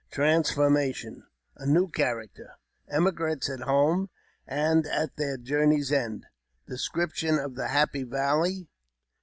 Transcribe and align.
—Transformation.— 0.09 1.27
A 1.57 1.67
new 1.67 1.87
Character.— 1.87 2.55
Emigrant's 2.97 3.47
at 3.51 3.59
home 3.59 4.09
and 4.47 4.87
at 4.87 5.15
their 5.15 5.37
Journey's 5.37 5.91
End.— 5.91 6.25
Description 6.67 7.37
of 7.37 7.53
the 7.53 7.67
Happy 7.67 8.01
Valley. 8.01 8.67